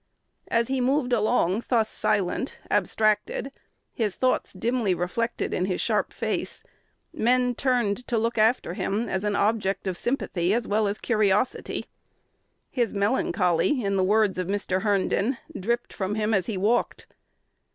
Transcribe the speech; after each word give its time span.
As 0.47 0.67
he 0.67 0.81
moved 0.81 1.13
along 1.13 1.63
thus 1.69 1.87
silent, 1.87 2.57
abstracted, 2.71 3.51
his 3.93 4.15
thoughts 4.15 4.53
dimly 4.53 4.95
reflected 4.95 5.53
in 5.53 5.65
his 5.65 5.79
sharp 5.79 6.11
face, 6.11 6.63
men 7.13 7.53
turned 7.53 8.07
to 8.07 8.17
look 8.17 8.39
after 8.39 8.73
him 8.73 9.07
as 9.07 9.23
an 9.23 9.35
object 9.35 9.85
of 9.85 9.95
sympathy 9.95 10.55
as 10.55 10.67
well 10.67 10.87
as 10.87 10.97
curiosity: 10.97 11.85
"his 12.71 12.95
melancholy," 12.95 13.83
in 13.83 13.95
the 13.95 14.03
words 14.03 14.39
of 14.39 14.47
Mr. 14.47 14.81
Herndon, 14.81 15.37
"dripped 15.55 15.93
from 15.93 16.15
him 16.15 16.33
as 16.33 16.47
he 16.47 16.57
walked." 16.57 17.05